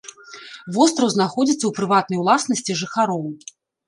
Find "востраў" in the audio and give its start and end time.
0.77-1.11